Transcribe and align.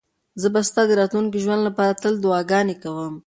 زه 0.41 0.47
به 0.53 0.61
ستا 0.67 0.81
د 0.87 0.91
راتلونکي 0.99 1.37
ژوند 1.43 1.61
لپاره 1.67 1.99
تل 2.01 2.13
دعاګانې 2.23 2.75
کوم. 2.83 3.13